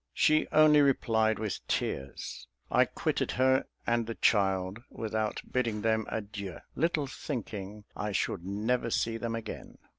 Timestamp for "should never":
8.11-8.89